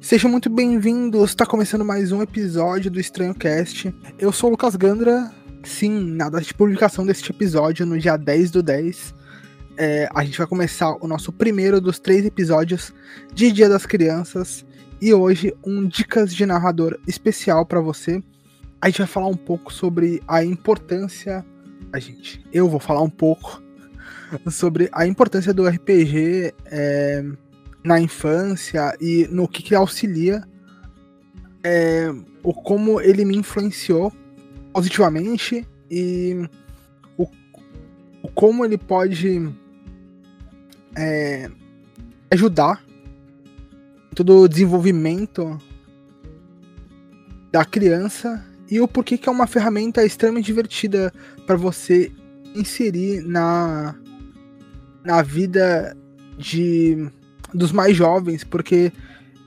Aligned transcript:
Sejam 0.00 0.30
muito 0.30 0.48
bem-vindos, 0.48 1.30
está 1.30 1.44
começando 1.44 1.84
mais 1.84 2.10
um 2.10 2.22
episódio 2.22 2.90
do 2.90 2.98
Estranho 2.98 3.34
Cast. 3.34 3.94
Eu 4.18 4.32
sou 4.32 4.48
o 4.48 4.52
Lucas 4.52 4.74
Gandra, 4.74 5.30
sim, 5.62 6.12
na 6.12 6.30
data 6.30 6.42
de 6.42 6.54
publicação 6.54 7.04
deste 7.04 7.30
episódio, 7.30 7.84
no 7.84 7.98
dia 7.98 8.16
10 8.16 8.50
do 8.50 8.62
10, 8.62 9.14
é, 9.76 10.08
a 10.14 10.24
gente 10.24 10.38
vai 10.38 10.46
começar 10.46 10.96
o 11.02 11.06
nosso 11.06 11.30
primeiro 11.32 11.80
dos 11.80 11.98
três 11.98 12.24
episódios 12.24 12.94
de 13.32 13.52
Dia 13.52 13.68
das 13.68 13.84
Crianças. 13.84 14.64
E 15.00 15.12
hoje, 15.12 15.54
um 15.64 15.86
Dicas 15.86 16.34
de 16.34 16.44
Narrador 16.46 16.98
especial 17.06 17.64
para 17.66 17.80
você. 17.80 18.22
A 18.80 18.88
gente 18.88 18.98
vai 18.98 19.06
falar 19.06 19.28
um 19.28 19.36
pouco 19.36 19.72
sobre 19.72 20.22
a 20.26 20.42
importância. 20.42 21.44
A 21.92 21.98
gente, 21.98 22.44
eu 22.52 22.68
vou 22.68 22.80
falar 22.80 23.02
um 23.02 23.10
pouco 23.10 23.62
sobre 24.50 24.88
a 24.92 25.06
importância 25.06 25.52
do 25.54 25.66
RPG. 25.66 26.54
É, 26.66 27.24
na 27.82 28.00
infância 28.00 28.96
e 29.00 29.26
no 29.30 29.48
que, 29.48 29.62
que 29.62 29.74
auxilia, 29.74 30.42
é, 31.62 32.12
o 32.42 32.54
como 32.54 33.00
ele 33.00 33.24
me 33.24 33.36
influenciou 33.36 34.12
positivamente 34.72 35.66
e 35.90 36.48
o, 37.16 37.26
o 38.22 38.28
como 38.28 38.64
ele 38.64 38.78
pode 38.78 39.50
é, 40.96 41.50
ajudar 42.30 42.84
todo 44.14 44.42
o 44.42 44.48
desenvolvimento 44.48 45.58
da 47.50 47.64
criança 47.64 48.44
e 48.70 48.80
o 48.80 48.86
porquê 48.86 49.18
que 49.18 49.28
é 49.28 49.32
uma 49.32 49.46
ferramenta 49.46 50.04
extremamente 50.04 50.46
divertida 50.46 51.12
para 51.46 51.56
você 51.56 52.12
inserir 52.54 53.22
na, 53.22 53.96
na 55.04 55.22
vida 55.22 55.96
de 56.38 57.10
dos 57.54 57.72
mais 57.72 57.96
jovens, 57.96 58.44
porque 58.44 58.92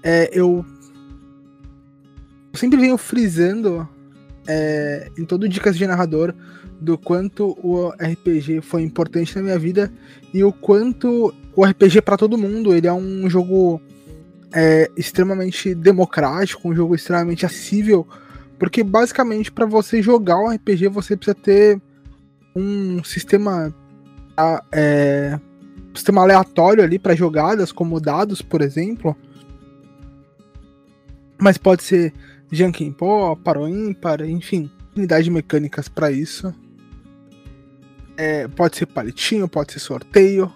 é, 0.02 0.30
eu, 0.32 0.66
eu 2.52 2.60
sempre 2.60 2.80
venho 2.80 2.98
frisando 2.98 3.88
é, 4.48 5.10
em 5.18 5.26
todo 5.26 5.48
Dicas 5.48 5.78
de 5.78 5.88
Narrador 5.88 6.34
do 6.80 6.98
quanto 6.98 7.58
o 7.64 7.90
RPG 7.92 8.62
foi 8.62 8.82
importante 8.82 9.36
na 9.36 9.42
minha 9.42 9.58
vida 9.58 9.92
e 10.34 10.44
o 10.44 10.52
quanto 10.52 11.34
o 11.56 11.66
RPG 11.66 12.02
para 12.02 12.18
todo 12.18 12.38
mundo. 12.38 12.74
Ele 12.74 12.88
é 12.88 12.94
um 12.94 13.30
jogo 13.30 13.82
é, 14.54 14.90
extremamente 14.98 15.74
democrático, 15.74 16.68
um 16.68 16.76
jogo 16.76 16.94
extremamente 16.94 17.46
acessível, 17.46 18.06
porque 18.60 18.84
basicamente 18.84 19.52
para 19.52 19.66
você 19.66 20.02
jogar 20.02 20.38
um 20.40 20.50
RPG 20.50 20.90
você 20.90 21.16
precisa 21.16 21.36
ter 21.36 21.82
um 22.56 23.04
sistema 23.04 23.74
é, 24.72 25.40
sistema 25.94 26.22
aleatório 26.22 26.84
ali 26.84 26.98
para 26.98 27.16
jogadas, 27.16 27.72
como 27.72 28.00
dados, 28.00 28.42
por 28.42 28.62
exemplo. 28.62 29.16
Mas 31.40 31.58
pode 31.58 31.84
ser 31.84 32.14
Jankin 32.52 32.92
Pó, 32.92 33.36
Paro 33.36 33.68
Ímpar, 33.68 34.22
enfim, 34.22 34.70
unidade 34.96 35.26
de 35.26 35.32
mecânicas 35.32 35.88
para 35.88 36.12
isso. 36.12 36.54
É, 38.16 38.48
pode 38.48 38.78
ser 38.78 38.86
palitinho, 38.86 39.48
pode 39.48 39.74
ser 39.74 39.80
sorteio. 39.80 40.52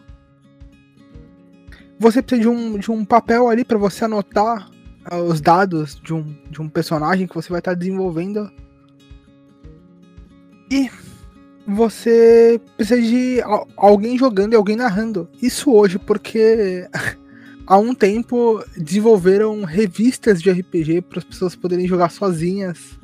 Você 2.00 2.22
precisa 2.22 2.42
de 2.42 2.48
um, 2.48 2.78
de 2.78 2.92
um 2.92 3.04
papel 3.04 3.50
ali 3.50 3.66
para 3.66 3.78
você 3.78 4.06
anotar 4.06 4.70
uh, 5.12 5.24
os 5.24 5.42
dados 5.42 6.00
de 6.04 6.14
um, 6.14 6.36
de 6.50 6.62
um 6.62 6.70
personagem 6.70 7.28
que 7.28 7.34
você 7.34 7.50
vai 7.50 7.60
estar 7.60 7.72
tá 7.72 7.78
desenvolvendo. 7.78 8.52
E 10.70 10.90
você 11.68 12.62
precisa 12.78 13.02
de 13.02 13.42
alguém 13.76 14.18
jogando 14.18 14.54
e 14.54 14.56
alguém 14.56 14.78
narrando. 14.78 15.28
Isso 15.42 15.70
hoje, 15.73 16.00
porque 16.00 16.88
há 17.68 17.78
um 17.78 17.94
tempo 17.94 18.64
desenvolveram 18.78 19.66
revistas 19.66 20.42
de 20.42 20.50
RPG 20.50 21.02
para 21.02 21.20
as 21.20 21.26
pessoas 21.26 21.58
poderem 21.58 21.86
jogar 21.86 22.10
sozinhas. 22.10 22.98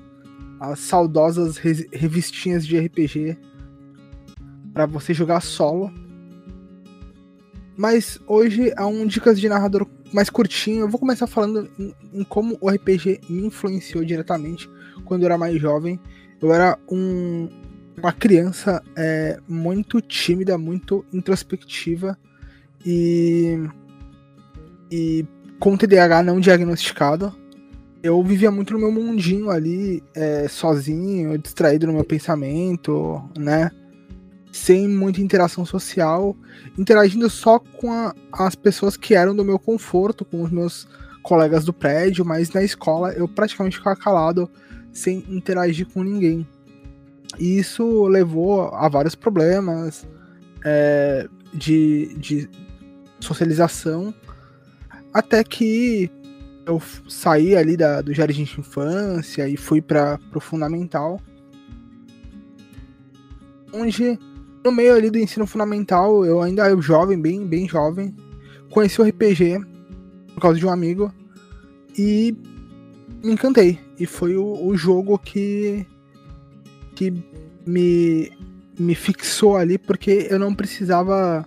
As 0.61 0.79
saudosas 0.79 1.57
revistinhas 1.57 2.65
de 2.65 2.79
RPG 2.79 3.37
para 4.73 4.85
você 4.85 5.13
jogar 5.13 5.41
solo. 5.41 5.91
Mas 7.75 8.17
hoje 8.25 8.71
há 8.77 8.87
um 8.87 9.05
dicas 9.05 9.41
de 9.41 9.49
narrador 9.49 9.85
mais 10.13 10.29
curtinho. 10.29 10.81
Eu 10.81 10.89
vou 10.89 10.99
começar 10.99 11.27
falando 11.27 11.69
em, 11.77 11.93
em 12.13 12.23
como 12.23 12.57
o 12.61 12.69
RPG 12.69 13.21
me 13.27 13.45
influenciou 13.47 14.05
diretamente 14.05 14.69
quando 15.03 15.23
eu 15.23 15.25
era 15.25 15.37
mais 15.37 15.59
jovem. 15.59 15.99
Eu 16.41 16.53
era 16.53 16.77
um, 16.89 17.49
uma 17.97 18.11
criança 18.11 18.81
é, 18.95 19.39
muito 19.47 20.01
tímida, 20.01 20.57
muito 20.57 21.05
introspectiva 21.13 22.17
e, 22.85 23.57
e 24.91 25.25
com 25.59 25.77
TDAH 25.77 26.23
não 26.23 26.39
diagnosticado. 26.39 27.33
Eu 28.01 28.21
vivia 28.21 28.51
muito 28.51 28.73
no 28.73 28.79
meu 28.79 28.91
mundinho 28.91 29.49
ali, 29.49 30.03
é, 30.13 30.47
sozinho, 30.49 31.37
distraído 31.37 31.87
no 31.87 31.93
meu 31.93 32.03
pensamento, 32.03 33.23
né? 33.37 33.71
Sem 34.51 34.89
muita 34.89 35.21
interação 35.21 35.65
social, 35.65 36.35
interagindo 36.77 37.29
só 37.29 37.59
com 37.59 37.91
a, 37.93 38.13
as 38.31 38.55
pessoas 38.55 38.97
que 38.97 39.15
eram 39.15 39.33
do 39.33 39.45
meu 39.45 39.57
conforto, 39.57 40.25
com 40.25 40.43
os 40.43 40.51
meus 40.51 40.87
colegas 41.23 41.63
do 41.63 41.71
prédio, 41.71 42.25
mas 42.25 42.51
na 42.51 42.61
escola 42.61 43.13
eu 43.13 43.27
praticamente 43.27 43.77
ficava 43.77 43.95
calado, 43.95 44.51
sem 44.91 45.23
interagir 45.29 45.87
com 45.87 46.03
ninguém. 46.03 46.45
E 47.39 47.57
isso 47.57 48.05
levou 48.07 48.69
a 48.73 48.87
vários 48.87 49.15
problemas 49.15 50.07
é, 50.63 51.27
de, 51.53 52.15
de 52.17 52.49
socialização, 53.19 54.13
até 55.13 55.43
que 55.43 56.09
eu 56.65 56.81
saí 57.07 57.55
ali 57.55 57.75
da, 57.75 58.01
do 58.01 58.13
jardim 58.13 58.43
de 58.43 58.59
infância 58.59 59.47
e 59.47 59.57
fui 59.57 59.81
para 59.81 60.19
o 60.33 60.39
fundamental, 60.39 61.19
onde 63.73 64.17
no 64.63 64.71
meio 64.71 64.95
ali 64.95 65.09
do 65.09 65.17
ensino 65.17 65.45
fundamental, 65.45 66.25
eu 66.25 66.41
ainda 66.41 66.69
eu 66.69 66.81
jovem, 66.81 67.19
bem, 67.19 67.45
bem 67.45 67.67
jovem, 67.67 68.15
conheci 68.69 69.01
o 69.01 69.03
RPG 69.03 69.59
por 70.33 70.41
causa 70.41 70.57
de 70.57 70.65
um 70.65 70.69
amigo 70.69 71.13
e 71.97 72.35
me 73.23 73.33
encantei. 73.33 73.79
E 73.99 74.05
foi 74.05 74.35
o, 74.37 74.65
o 74.65 74.75
jogo 74.77 75.19
que 75.19 75.85
que 76.95 77.11
me, 77.65 78.31
me 78.77 78.95
fixou 78.95 79.57
ali 79.57 79.77
porque 79.77 80.27
eu 80.29 80.39
não 80.39 80.53
precisava. 80.53 81.45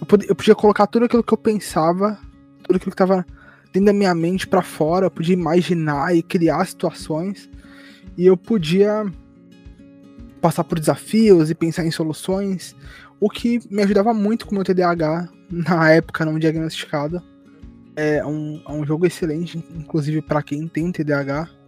Eu 0.00 0.06
podia, 0.06 0.28
eu 0.28 0.34
podia 0.34 0.54
colocar 0.54 0.86
tudo 0.86 1.04
aquilo 1.04 1.22
que 1.22 1.32
eu 1.32 1.38
pensava, 1.38 2.18
tudo 2.62 2.76
aquilo 2.76 2.90
que 2.90 3.02
estava 3.02 3.24
dentro 3.72 3.86
da 3.86 3.92
minha 3.92 4.14
mente 4.14 4.46
para 4.46 4.62
fora, 4.62 5.06
eu 5.06 5.10
podia 5.10 5.34
imaginar 5.34 6.14
e 6.14 6.22
criar 6.22 6.64
situações, 6.66 7.48
e 8.16 8.26
eu 8.26 8.36
podia 8.36 9.04
passar 10.40 10.64
por 10.64 10.78
desafios 10.78 11.50
e 11.50 11.54
pensar 11.54 11.84
em 11.84 11.90
soluções, 11.90 12.74
o 13.20 13.28
que 13.28 13.60
me 13.70 13.82
ajudava 13.82 14.14
muito 14.14 14.46
com 14.46 14.52
o 14.52 14.54
meu 14.54 14.64
TDAH, 14.64 15.28
na 15.50 15.90
época 15.90 16.24
não 16.24 16.38
diagnosticado. 16.38 17.22
É 17.94 18.24
um, 18.24 18.62
é 18.66 18.72
um 18.72 18.86
jogo 18.86 19.06
excelente, 19.06 19.62
inclusive 19.74 20.22
para 20.22 20.42
quem 20.42 20.66
tem 20.66 20.90
TDAH 20.90 21.59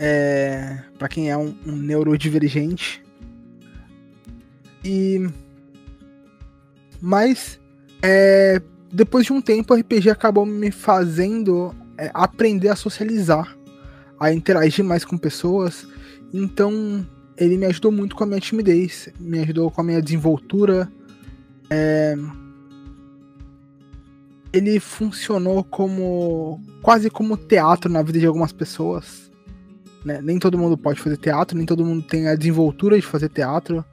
é, 0.00 0.78
para 0.98 1.08
quem 1.08 1.30
é 1.30 1.36
um, 1.36 1.54
um 1.66 1.76
neurodivergente. 1.76 3.04
E 4.82 5.28
mas 7.02 7.60
é, 8.02 8.60
depois 8.90 9.26
de 9.26 9.32
um 9.32 9.40
tempo 9.40 9.74
o 9.74 9.76
RPG 9.76 10.08
acabou 10.10 10.46
me 10.46 10.70
fazendo 10.70 11.74
é, 11.98 12.10
aprender 12.14 12.68
a 12.68 12.76
socializar, 12.76 13.56
a 14.18 14.32
interagir 14.32 14.84
mais 14.84 15.04
com 15.04 15.18
pessoas. 15.18 15.86
Então 16.32 17.06
ele 17.36 17.58
me 17.58 17.66
ajudou 17.66 17.92
muito 17.92 18.16
com 18.16 18.24
a 18.24 18.26
minha 18.26 18.40
timidez, 18.40 19.10
me 19.18 19.40
ajudou 19.40 19.70
com 19.70 19.82
a 19.82 19.84
minha 19.84 20.00
desenvoltura. 20.00 20.90
É, 21.68 22.16
ele 24.52 24.80
funcionou 24.80 25.62
como 25.62 26.60
quase 26.82 27.10
como 27.10 27.36
teatro 27.36 27.90
na 27.90 28.02
vida 28.02 28.18
de 28.18 28.26
algumas 28.26 28.52
pessoas. 28.52 29.29
Né? 30.04 30.20
Nem 30.22 30.38
todo 30.38 30.58
mundo 30.58 30.76
pode 30.76 31.00
fazer 31.00 31.16
teatro, 31.16 31.56
nem 31.56 31.66
todo 31.66 31.84
mundo 31.84 32.02
tem 32.02 32.28
a 32.28 32.34
desenvoltura 32.34 32.96
de 32.96 33.06
fazer 33.06 33.28
teatro. 33.28 33.84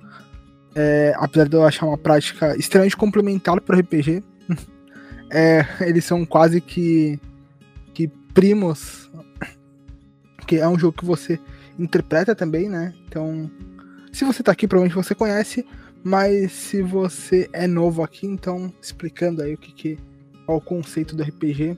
É, 0.75 1.13
apesar 1.17 1.47
de 1.47 1.55
eu 1.55 1.65
achar 1.65 1.85
uma 1.85 1.97
prática 1.97 2.55
extremamente 2.55 2.95
complementar 2.95 3.59
para 3.61 3.75
o 3.75 3.79
RPG. 3.79 4.23
é, 5.31 5.65
eles 5.81 6.05
são 6.05 6.25
quase 6.25 6.61
que, 6.61 7.19
que 7.93 8.07
primos. 8.33 9.09
Porque 10.37 10.57
é 10.57 10.67
um 10.67 10.77
jogo 10.77 10.97
que 10.97 11.05
você 11.05 11.39
interpreta 11.77 12.35
também, 12.35 12.69
né? 12.69 12.93
Então, 13.07 13.49
se 14.11 14.23
você 14.23 14.41
está 14.41 14.51
aqui, 14.51 14.67
provavelmente 14.67 14.95
você 14.95 15.15
conhece. 15.15 15.65
Mas 16.03 16.51
se 16.51 16.81
você 16.81 17.49
é 17.51 17.67
novo 17.67 18.03
aqui, 18.03 18.27
então 18.27 18.71
explicando 18.81 19.41
aí 19.41 19.55
o 19.55 19.57
que, 19.57 19.73
que 19.73 19.99
é 20.47 20.51
o 20.51 20.61
conceito 20.61 21.15
do 21.15 21.23
RPG 21.23 21.77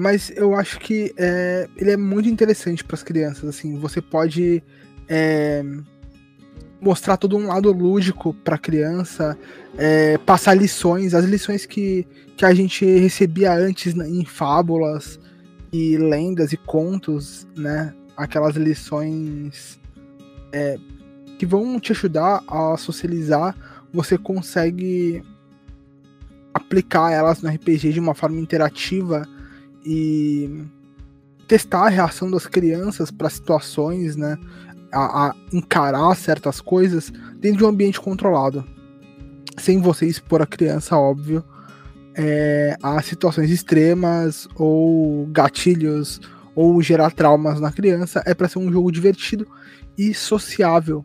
mas 0.00 0.32
eu 0.34 0.54
acho 0.54 0.80
que 0.80 1.12
é, 1.18 1.68
ele 1.76 1.90
é 1.90 1.96
muito 1.96 2.26
interessante 2.26 2.82
para 2.82 2.94
as 2.94 3.02
crianças. 3.02 3.44
Assim, 3.44 3.78
você 3.78 4.00
pode 4.00 4.62
é, 5.06 5.62
mostrar 6.80 7.18
todo 7.18 7.36
um 7.36 7.48
lado 7.48 7.70
lúdico 7.70 8.32
para 8.32 8.56
criança, 8.56 9.36
é, 9.76 10.16
passar 10.16 10.54
lições, 10.54 11.12
as 11.12 11.26
lições 11.26 11.66
que, 11.66 12.06
que 12.34 12.46
a 12.46 12.54
gente 12.54 12.82
recebia 12.82 13.52
antes 13.52 13.94
em 13.94 14.24
fábulas 14.24 15.20
e 15.70 15.98
lendas 15.98 16.54
e 16.54 16.56
contos, 16.56 17.46
né? 17.54 17.94
Aquelas 18.16 18.56
lições 18.56 19.78
é, 20.50 20.78
que 21.38 21.44
vão 21.44 21.78
te 21.78 21.92
ajudar 21.92 22.42
a 22.48 22.74
socializar, 22.78 23.54
você 23.92 24.16
consegue 24.16 25.22
aplicar 26.54 27.12
elas 27.12 27.42
no 27.42 27.50
RPG 27.50 27.92
de 27.92 28.00
uma 28.00 28.14
forma 28.14 28.40
interativa 28.40 29.28
e 29.84 30.64
testar 31.46 31.86
a 31.86 31.88
reação 31.88 32.30
das 32.30 32.46
crianças 32.46 33.10
para 33.10 33.28
situações, 33.28 34.16
né? 34.16 34.38
A, 34.92 35.28
a, 35.28 35.34
encarar 35.52 36.14
certas 36.16 36.60
coisas 36.60 37.12
dentro 37.38 37.58
de 37.58 37.64
um 37.64 37.68
ambiente 37.68 38.00
controlado. 38.00 38.64
Sem 39.56 39.80
você 39.80 40.06
expor 40.06 40.42
a 40.42 40.46
criança, 40.46 40.96
óbvio, 40.96 41.44
é, 42.14 42.76
a 42.82 43.00
situações 43.02 43.50
extremas 43.50 44.48
ou 44.56 45.26
gatilhos 45.26 46.20
ou 46.54 46.82
gerar 46.82 47.10
traumas 47.10 47.60
na 47.60 47.72
criança. 47.72 48.22
É 48.26 48.34
para 48.34 48.48
ser 48.48 48.58
um 48.58 48.70
jogo 48.70 48.90
divertido 48.90 49.46
e 49.96 50.12
sociável. 50.12 51.04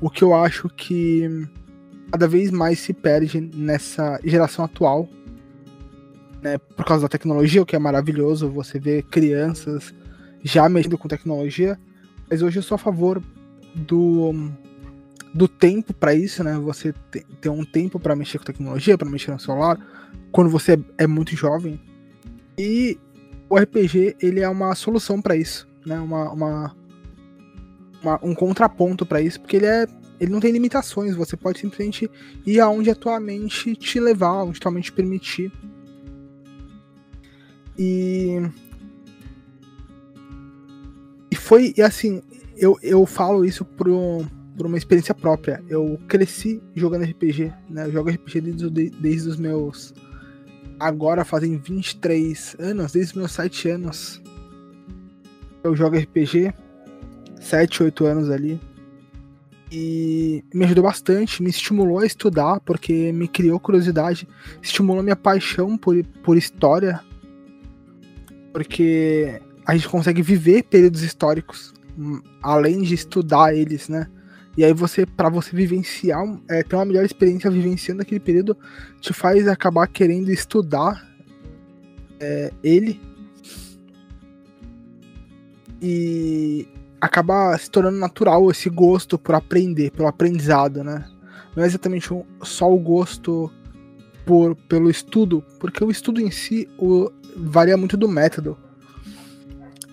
O 0.00 0.10
que 0.10 0.22
eu 0.22 0.34
acho 0.34 0.68
que 0.68 1.48
cada 2.10 2.28
vez 2.28 2.50
mais 2.50 2.78
se 2.78 2.92
perde 2.92 3.40
nessa 3.54 4.20
geração 4.24 4.64
atual, 4.64 5.08
né, 6.42 6.58
por 6.58 6.84
causa 6.84 7.02
da 7.02 7.08
tecnologia, 7.08 7.62
o 7.62 7.66
que 7.66 7.76
é 7.76 7.78
maravilhoso, 7.78 8.50
você 8.50 8.78
vê 8.78 9.02
crianças 9.02 9.94
já 10.42 10.68
mexendo 10.68 10.98
com 10.98 11.06
tecnologia, 11.06 11.78
mas 12.28 12.42
hoje 12.42 12.58
eu 12.58 12.62
sou 12.62 12.74
a 12.74 12.78
favor 12.78 13.22
do, 13.74 14.50
do 15.32 15.46
tempo 15.46 15.94
para 15.94 16.12
isso, 16.14 16.42
né? 16.42 16.54
Você 16.58 16.92
ter 17.40 17.48
um 17.48 17.64
tempo 17.64 18.00
para 18.00 18.16
mexer 18.16 18.38
com 18.38 18.44
tecnologia, 18.44 18.98
para 18.98 19.08
mexer 19.08 19.30
no 19.30 19.38
celular, 19.38 19.78
quando 20.32 20.50
você 20.50 20.78
é, 20.98 21.06
muito 21.06 21.36
jovem. 21.36 21.80
E 22.58 22.98
o 23.48 23.56
RPG 23.56 24.16
ele 24.20 24.40
é 24.40 24.48
uma 24.48 24.74
solução 24.74 25.22
para 25.22 25.36
isso, 25.36 25.68
né? 25.86 26.00
Uma, 26.00 26.32
uma, 26.32 26.76
uma 28.02 28.20
um 28.20 28.34
contraponto 28.34 29.06
para 29.06 29.20
isso, 29.20 29.40
porque 29.40 29.56
ele 29.56 29.66
é 29.66 29.86
ele 30.18 30.30
não 30.30 30.38
tem 30.38 30.52
limitações, 30.52 31.16
você 31.16 31.36
pode 31.36 31.58
simplesmente 31.58 32.08
ir 32.46 32.60
aonde 32.60 32.88
a 32.88 32.94
tua 32.94 33.18
mente 33.18 33.74
te 33.74 33.98
levar, 33.98 34.44
onde 34.44 34.58
a 34.58 34.60
tua 34.60 34.70
mente 34.70 34.92
permitir. 34.92 35.50
E. 37.82 38.48
E 41.32 41.34
foi, 41.34 41.74
e 41.76 41.82
assim, 41.82 42.22
eu, 42.56 42.78
eu 42.80 43.04
falo 43.04 43.44
isso 43.44 43.64
por, 43.64 43.88
um, 43.88 44.24
por 44.56 44.66
uma 44.66 44.78
experiência 44.78 45.14
própria. 45.14 45.60
Eu 45.68 45.98
cresci 46.06 46.62
jogando 46.76 47.04
RPG, 47.04 47.52
né? 47.68 47.86
Eu 47.86 47.92
jogo 47.92 48.10
RPG 48.10 48.40
desde, 48.40 48.90
desde 48.90 49.28
os 49.28 49.36
meus. 49.36 49.92
Agora 50.78 51.24
fazem 51.24 51.56
23 51.56 52.56
anos, 52.60 52.92
desde 52.92 53.12
os 53.12 53.16
meus 53.16 53.32
7 53.32 53.70
anos. 53.70 54.22
Eu 55.64 55.74
jogo 55.74 55.96
RPG, 55.96 56.52
7, 57.40 57.82
8 57.84 58.04
anos 58.04 58.30
ali 58.30 58.60
e 59.72 60.44
me 60.52 60.66
ajudou 60.66 60.84
bastante, 60.84 61.42
me 61.42 61.48
estimulou 61.48 62.00
a 62.00 62.06
estudar, 62.06 62.60
porque 62.60 63.10
me 63.10 63.26
criou 63.26 63.58
curiosidade, 63.58 64.28
estimulou 64.60 65.02
minha 65.02 65.16
paixão 65.16 65.78
por, 65.78 65.96
por 66.22 66.36
história, 66.36 67.00
porque 68.52 69.40
a 69.66 69.74
gente 69.74 69.88
consegue 69.88 70.22
viver 70.22 70.64
períodos 70.64 71.02
históricos, 71.02 71.72
hum, 71.98 72.20
além 72.42 72.82
de 72.82 72.94
estudar 72.94 73.54
eles, 73.54 73.88
né? 73.88 74.08
E 74.56 74.64
aí 74.64 74.72
você, 74.72 75.06
para 75.06 75.30
você 75.30 75.56
vivenciar, 75.56 76.22
é, 76.48 76.62
ter 76.62 76.76
uma 76.76 76.84
melhor 76.84 77.04
experiência 77.04 77.50
vivenciando 77.50 78.02
aquele 78.02 78.20
período, 78.20 78.56
te 79.00 79.12
faz 79.12 79.48
acabar 79.48 79.86
querendo 79.86 80.30
estudar 80.30 81.08
é, 82.20 82.52
ele. 82.62 83.00
E 85.80 86.68
acaba 87.00 87.56
se 87.56 87.70
tornando 87.70 87.98
natural 87.98 88.50
esse 88.50 88.68
gosto 88.68 89.18
por 89.18 89.34
aprender, 89.34 89.90
pelo 89.90 90.06
aprendizado, 90.06 90.84
né? 90.84 91.08
Não 91.56 91.64
é 91.64 91.66
exatamente 91.66 92.08
só 92.42 92.72
o 92.72 92.78
gosto 92.78 93.50
por, 94.24 94.54
pelo 94.54 94.90
estudo, 94.90 95.42
porque 95.58 95.82
o 95.82 95.90
estudo 95.90 96.20
em 96.20 96.30
si 96.30 96.68
o, 96.78 97.10
varia 97.36 97.76
muito 97.76 97.96
do 97.96 98.08
método. 98.08 98.56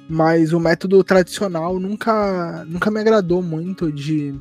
Mas 0.09 0.53
o 0.53 0.59
método 0.59 1.03
tradicional 1.03 1.80
nunca, 1.80 2.65
nunca 2.65 2.89
me 2.89 3.00
agradou 3.00 3.44
muito 3.44 3.91
de 3.91 4.33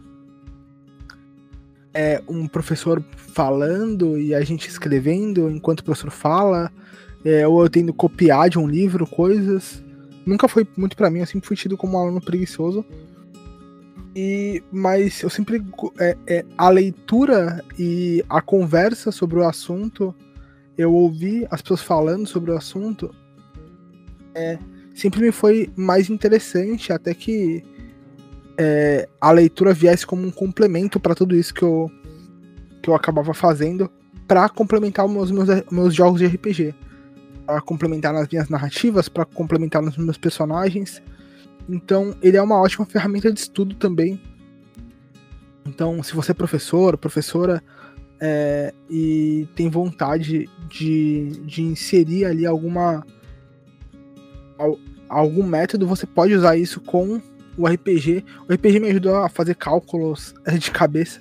é, 1.92 2.22
um 2.26 2.48
professor 2.48 3.04
falando 3.16 4.18
e 4.18 4.34
a 4.34 4.42
gente 4.42 4.68
escrevendo 4.68 5.50
enquanto 5.50 5.80
o 5.80 5.84
professor 5.84 6.10
fala, 6.10 6.72
é, 7.24 7.46
ou 7.46 7.62
eu 7.62 7.68
tendo 7.68 7.92
copiar 7.92 8.48
de 8.48 8.58
um 8.58 8.66
livro 8.66 9.06
coisas 9.06 9.82
nunca 10.28 10.46
foi 10.46 10.66
muito 10.76 10.96
para 10.96 11.10
mim, 11.10 11.20
eu 11.20 11.26
sempre 11.26 11.48
fui 11.48 11.56
tido 11.56 11.76
como 11.76 11.96
um 11.96 12.00
aluno 12.00 12.20
preguiçoso. 12.20 12.84
E, 14.14 14.62
mas 14.70 15.22
eu 15.22 15.30
sempre. 15.30 15.64
É, 15.98 16.16
é, 16.26 16.44
a 16.56 16.68
leitura 16.68 17.64
e 17.78 18.24
a 18.28 18.40
conversa 18.42 19.10
sobre 19.10 19.38
o 19.38 19.46
assunto, 19.46 20.14
eu 20.78 20.94
ouvi 20.94 21.46
as 21.50 21.60
pessoas 21.60 21.82
falando 21.82 22.26
sobre 22.26 22.52
o 22.52 22.56
assunto, 22.56 23.14
é, 24.34 24.58
sempre 24.94 25.20
me 25.20 25.32
foi 25.32 25.68
mais 25.76 26.08
interessante, 26.08 26.92
até 26.92 27.12
que 27.12 27.64
é, 28.56 29.08
a 29.20 29.32
leitura 29.32 29.74
viesse 29.74 30.06
como 30.06 30.24
um 30.24 30.30
complemento 30.30 31.00
para 31.00 31.14
tudo 31.14 31.36
isso 31.36 31.52
que 31.52 31.62
eu, 31.62 31.90
que 32.80 32.88
eu 32.88 32.94
acabava 32.94 33.34
fazendo 33.34 33.90
para 34.26 34.48
complementar 34.48 35.04
os 35.04 35.30
meus, 35.30 35.30
meus, 35.30 35.62
meus 35.70 35.94
jogos 35.94 36.20
de 36.20 36.26
RPG 36.26 36.74
para 37.48 37.62
complementar 37.62 38.12
nas 38.12 38.28
minhas 38.28 38.50
narrativas, 38.50 39.08
para 39.08 39.24
complementar 39.24 39.80
nos 39.80 39.96
meus 39.96 40.18
personagens. 40.18 41.02
Então, 41.66 42.14
ele 42.20 42.36
é 42.36 42.42
uma 42.42 42.60
ótima 42.60 42.84
ferramenta 42.84 43.32
de 43.32 43.40
estudo 43.40 43.74
também. 43.74 44.20
Então, 45.66 46.02
se 46.02 46.14
você 46.14 46.32
é 46.32 46.34
professor, 46.34 46.98
professora, 46.98 47.62
é, 48.20 48.72
e 48.90 49.46
tem 49.54 49.68
vontade 49.68 50.48
de, 50.68 51.30
de 51.44 51.62
inserir 51.62 52.24
ali 52.24 52.46
alguma 52.46 53.04
algum 55.08 55.46
método, 55.46 55.86
você 55.86 56.04
pode 56.04 56.34
usar 56.34 56.56
isso 56.56 56.80
com 56.80 57.20
o 57.56 57.66
RPG. 57.66 58.24
O 58.48 58.52
RPG 58.52 58.80
me 58.80 58.88
ajudou 58.88 59.16
a 59.16 59.28
fazer 59.28 59.54
cálculos 59.54 60.34
de 60.58 60.70
cabeça 60.70 61.20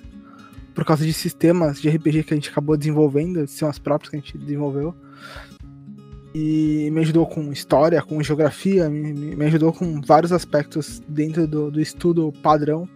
por 0.74 0.84
causa 0.84 1.04
de 1.04 1.12
sistemas 1.12 1.80
de 1.80 1.88
RPG 1.88 2.24
que 2.24 2.34
a 2.34 2.36
gente 2.36 2.50
acabou 2.50 2.76
desenvolvendo, 2.76 3.46
são 3.46 3.68
as 3.68 3.78
próprias 3.78 4.10
que 4.10 4.16
a 4.16 4.20
gente 4.20 4.38
desenvolveu 4.38 4.94
e 6.34 6.90
me 6.92 7.00
ajudou 7.00 7.26
com 7.26 7.52
história, 7.52 8.02
com 8.02 8.22
geografia, 8.22 8.88
me, 8.88 9.12
me 9.12 9.44
ajudou 9.46 9.72
com 9.72 10.00
vários 10.00 10.32
aspectos 10.32 11.02
dentro 11.08 11.46
do, 11.46 11.70
do 11.70 11.80
estudo 11.80 12.32
padrão. 12.42 12.88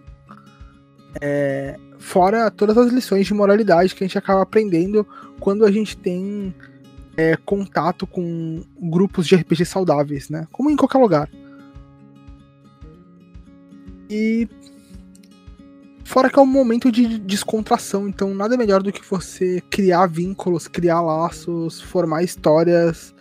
É, 1.20 1.76
fora 2.02 2.50
todas 2.50 2.76
as 2.76 2.92
lições 2.92 3.26
de 3.26 3.34
moralidade 3.34 3.94
que 3.94 4.04
a 4.04 4.06
gente 4.06 4.18
acaba 4.18 4.42
aprendendo 4.42 5.06
quando 5.40 5.64
a 5.64 5.70
gente 5.70 5.96
tem 5.96 6.54
é, 7.16 7.36
contato 7.36 8.06
com 8.06 8.62
grupos 8.78 9.26
de 9.26 9.36
RPG 9.36 9.64
saudáveis, 9.64 10.28
né? 10.28 10.46
Como 10.50 10.70
em 10.70 10.76
qualquer 10.76 10.98
lugar. 10.98 11.30
E 14.10 14.48
fora 16.04 16.28
que 16.28 16.38
é 16.38 16.42
um 16.42 16.46
momento 16.46 16.92
de 16.92 17.18
descontração, 17.18 18.08
então 18.08 18.34
nada 18.34 18.56
melhor 18.56 18.82
do 18.82 18.92
que 18.92 19.02
você 19.08 19.62
criar 19.70 20.06
vínculos, 20.06 20.68
criar 20.68 21.00
laços, 21.00 21.80
formar 21.80 22.22
histórias 22.22 23.14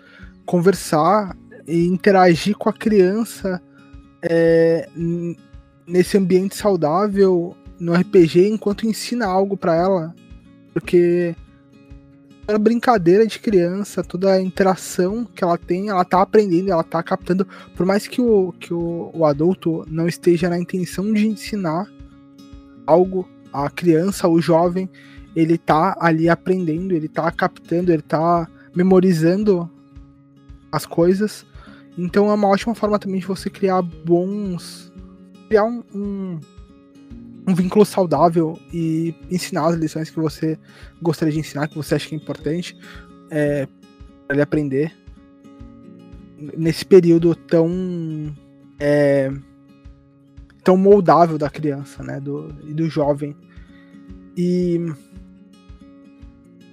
conversar 0.52 1.36
e 1.66 1.86
interagir 1.86 2.58
com 2.58 2.68
a 2.68 2.74
criança 2.74 3.62
é, 4.22 4.90
nesse 5.88 6.18
ambiente 6.18 6.56
saudável 6.56 7.56
no 7.82 7.96
RPG 7.96 8.48
enquanto 8.48 8.86
ensina 8.86 9.26
algo 9.26 9.58
para 9.58 9.76
ela, 9.76 10.16
porque 10.72 11.36
toda 12.46 12.60
brincadeira 12.60 13.26
de 13.26 13.40
criança, 13.40 14.04
toda 14.04 14.34
a 14.34 14.42
interação 14.42 15.26
que 15.26 15.44
ela 15.44 15.58
tem, 15.58 15.90
ela 15.90 16.06
tá 16.06 16.22
aprendendo, 16.22 16.72
ela 16.72 16.84
tá 16.84 17.02
captando, 17.02 17.48
por 17.76 17.84
mais 17.84 18.08
que 18.08 18.22
o, 18.22 18.54
que 18.60 18.72
o, 18.72 19.10
o 19.16 19.26
adulto 19.26 19.84
não 19.90 20.08
esteja 20.08 20.48
na 20.48 20.60
intenção 20.60 21.12
de 21.12 21.28
ensinar 21.28 21.92
algo, 22.86 23.28
a 23.52 23.68
criança, 23.68 24.28
o 24.28 24.40
jovem, 24.40 24.88
ele 25.36 25.58
tá 25.58 25.98
ali 26.00 26.30
aprendendo, 26.30 26.94
ele 26.94 27.08
tá 27.08 27.32
captando, 27.32 27.92
ele 27.92 28.04
tá 28.04 28.48
memorizando 28.76 29.68
as 30.72 30.86
coisas. 30.86 31.48
Então 31.98 32.30
é 32.30 32.34
uma 32.34 32.48
ótima 32.48 32.76
forma 32.76 33.00
também 33.00 33.20
de 33.20 33.26
você 33.26 33.50
criar 33.50 33.82
bons. 33.82 34.92
criar 35.48 35.64
um, 35.64 35.84
um, 35.96 36.40
um, 37.48 37.54
vínculo 37.54 37.86
saudável 37.86 38.60
e 38.74 39.16
ensinar 39.30 39.68
as 39.68 39.76
lições 39.76 40.10
que 40.10 40.20
você 40.20 40.58
gostaria 41.02 41.34
de 41.34 41.40
ensinar, 41.40 41.68
que 41.68 41.76
você 41.76 41.96
acha 41.96 42.08
que 42.08 42.16
é 42.16 42.18
importante 42.18 42.78
é, 43.30 43.68
para 44.28 44.36
ele 44.36 44.42
aprender. 44.42 44.94
Nesse 46.58 46.86
período 46.86 47.36
tão. 47.36 48.36
É, 48.80 49.32
tão 50.64 50.78
moldável 50.78 51.38
da 51.38 51.50
criança, 51.50 52.04
né? 52.04 52.20
Do, 52.20 52.54
e 52.64 52.74
do 52.74 52.90
jovem. 52.90 53.36
E. 54.36 54.80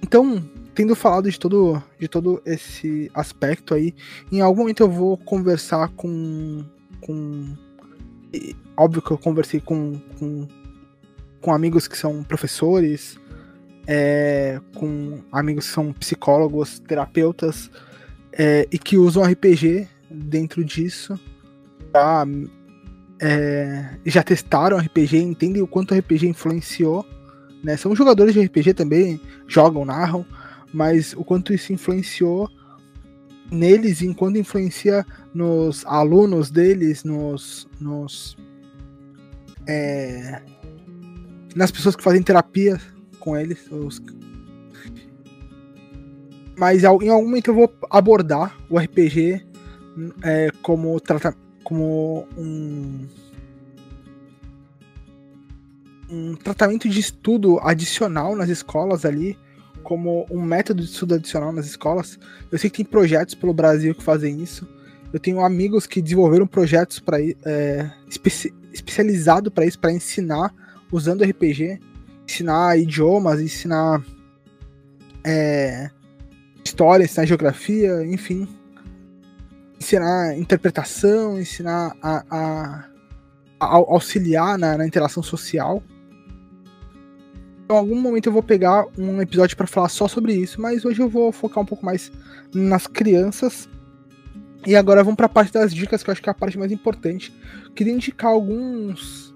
Então, 0.01 0.43
tendo 0.73 0.95
falado 0.95 1.29
de 1.29 1.39
todo, 1.39 1.81
de 1.99 2.07
todo 2.07 2.41
esse 2.45 3.11
aspecto 3.13 3.73
aí, 3.73 3.93
em 4.31 4.41
algum 4.41 4.61
momento 4.61 4.81
eu 4.81 4.89
vou 4.89 5.17
conversar 5.17 5.89
com. 5.89 6.63
com 7.01 7.55
óbvio 8.77 9.01
que 9.01 9.11
eu 9.11 9.17
conversei 9.17 9.59
com, 9.59 9.99
com, 10.17 10.47
com 11.41 11.53
amigos 11.53 11.87
que 11.87 11.97
são 11.97 12.23
professores, 12.23 13.17
é, 13.87 14.59
com 14.75 15.19
amigos 15.31 15.67
que 15.67 15.73
são 15.73 15.91
psicólogos, 15.93 16.79
terapeutas, 16.79 17.69
é, 18.31 18.67
e 18.71 18.77
que 18.77 18.97
usam 18.97 19.23
RPG 19.23 19.87
dentro 20.09 20.63
disso. 20.63 21.19
Já, 21.93 22.25
é, 23.19 23.97
já 24.05 24.23
testaram 24.23 24.77
RPG, 24.77 25.17
entendem 25.17 25.61
o 25.61 25.67
quanto 25.67 25.95
RPG 25.95 26.27
influenciou. 26.27 27.05
Né? 27.63 27.75
São 27.77 27.95
jogadores 27.95 28.33
de 28.33 28.41
RPG 28.41 28.73
também, 28.73 29.19
jogam, 29.47 29.83
narram, 29.85 30.25
mas 30.73 31.13
o 31.13 31.23
quanto 31.23 31.53
isso 31.53 31.73
influenciou 31.73 32.49
neles, 33.51 34.01
enquanto 34.01 34.37
influencia 34.37 35.05
nos 35.33 35.85
alunos 35.85 36.51
deles, 36.51 37.03
nos, 37.03 37.67
nos 37.79 38.37
é, 39.67 40.41
nas 41.55 41.71
pessoas 41.71 41.95
que 41.95 42.03
fazem 42.03 42.21
terapia 42.21 42.79
com 43.19 43.37
eles. 43.37 43.59
Os... 43.71 44.01
Mas 46.57 46.83
em 46.83 46.87
algum 46.87 47.23
momento 47.23 47.49
eu 47.49 47.55
vou 47.55 47.73
abordar 47.89 48.57
o 48.69 48.77
RPG 48.77 49.45
é, 50.23 50.51
como, 50.61 50.99
trata 50.99 51.35
como 51.63 52.27
um, 52.37 53.07
um 56.09 56.35
tratamento 56.35 56.87
de 56.89 56.99
estudo 56.99 57.59
adicional 57.61 58.35
nas 58.35 58.49
escolas 58.49 59.05
ali, 59.05 59.37
como 59.83 60.25
um 60.29 60.41
método 60.41 60.83
de 60.83 60.89
estudo 60.89 61.15
adicional 61.15 61.51
nas 61.51 61.65
escolas. 61.65 62.19
Eu 62.51 62.57
sei 62.57 62.69
que 62.69 62.77
tem 62.77 62.85
projetos 62.85 63.35
pelo 63.35 63.53
Brasil 63.53 63.95
que 63.95 64.03
fazem 64.03 64.41
isso. 64.41 64.67
Eu 65.11 65.19
tenho 65.19 65.43
amigos 65.43 65.87
que 65.87 66.01
desenvolveram 66.01 66.45
projetos 66.45 66.99
para 66.99 67.17
é, 67.21 67.91
especi 68.07 68.53
especializado 68.71 69.49
para 69.49 69.65
isso, 69.65 69.79
para 69.79 69.91
ensinar 69.91 70.53
usando 70.91 71.23
RPG, 71.23 71.79
ensinar 72.27 72.77
idiomas, 72.77 73.39
ensinar 73.39 74.03
é, 75.23 75.89
história, 76.63 77.03
ensinar 77.03 77.25
geografia, 77.25 78.05
enfim, 78.05 78.47
ensinar 79.79 80.37
interpretação, 80.37 81.39
ensinar 81.39 81.95
a, 82.01 82.23
a, 82.29 82.85
a 83.59 83.65
auxiliar 83.65 84.57
na, 84.57 84.77
na, 84.77 84.85
interação 84.85 85.23
social. 85.23 85.83
Então, 87.63 87.77
em 87.77 87.79
algum 87.79 87.99
momento 87.99 88.27
eu 88.27 88.33
vou 88.33 88.43
pegar 88.43 88.85
um 88.97 89.21
episódio 89.21 89.55
para 89.55 89.67
falar 89.67 89.89
só 89.89 90.07
sobre 90.07 90.33
isso, 90.33 90.59
mas 90.61 90.85
hoje 90.85 91.01
eu 91.01 91.09
vou 91.09 91.31
focar 91.31 91.63
um 91.63 91.65
pouco 91.65 91.85
mais 91.85 92.11
nas 92.53 92.87
crianças. 92.87 93.69
E 94.65 94.75
agora 94.75 95.03
vamos 95.03 95.15
para 95.15 95.27
a 95.27 95.29
parte 95.29 95.53
das 95.53 95.73
dicas, 95.73 96.03
que 96.03 96.09
eu 96.09 96.11
acho 96.11 96.21
que 96.21 96.29
é 96.29 96.31
a 96.31 96.35
parte 96.35 96.57
mais 96.57 96.71
importante. 96.71 97.33
Queria 97.75 97.93
indicar 97.93 98.31
alguns 98.31 99.28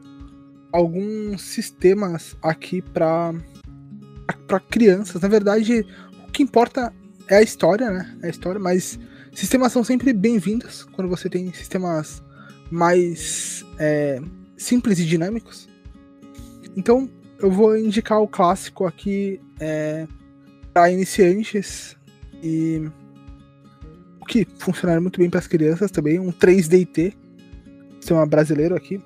alguns 0.73 1.41
sistemas 1.41 2.35
aqui 2.41 2.81
para 2.81 3.33
para 4.47 4.59
crianças. 4.59 5.21
Na 5.21 5.29
verdade, 5.29 5.85
o 6.27 6.31
que 6.31 6.43
importa 6.43 6.93
é 7.29 7.37
a 7.37 7.41
história, 7.41 7.89
né? 7.89 8.17
É 8.21 8.27
a 8.27 8.29
história, 8.29 8.59
mas 8.59 8.99
Sistemas 9.33 9.71
são 9.71 9.83
sempre 9.83 10.13
bem-vindos 10.13 10.83
quando 10.91 11.09
você 11.09 11.27
tem 11.27 11.51
sistemas 11.51 12.21
mais 12.69 13.65
é, 13.79 14.21
simples 14.55 14.99
e 14.99 15.05
dinâmicos. 15.05 15.67
Então, 16.77 17.09
eu 17.39 17.49
vou 17.49 17.75
indicar 17.75 18.21
o 18.21 18.27
clássico 18.27 18.85
aqui 18.85 19.41
é, 19.59 20.07
para 20.71 20.91
iniciantes 20.91 21.97
e 22.43 22.87
o 24.21 24.25
que 24.25 24.47
funcionaria 24.59 25.01
muito 25.01 25.19
bem 25.19 25.31
para 25.31 25.39
as 25.39 25.47
crianças 25.47 25.89
também, 25.89 26.19
um 26.19 26.31
3DT, 26.31 27.15
sistema 27.99 28.27
brasileiro 28.27 28.75
aqui. 28.75 29.01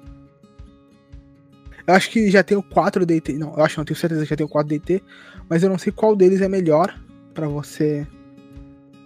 Eu 1.88 1.94
acho 1.94 2.12
que 2.12 2.30
já 2.30 2.44
tem 2.44 2.58
o 2.58 2.62
4DT, 2.62 3.38
não, 3.38 3.54
eu 3.56 3.64
acho 3.64 3.80
não 3.80 3.86
tenho 3.86 3.98
certeza 3.98 4.24
que 4.24 4.30
já 4.30 4.36
tem 4.36 4.46
o 4.46 4.50
4DT, 4.50 5.02
mas 5.50 5.64
eu 5.64 5.70
não 5.70 5.78
sei 5.78 5.92
qual 5.92 6.16
deles 6.18 6.42
é 6.42 6.50
melhor 6.50 6.94
para 7.34 7.48
você 7.48 8.06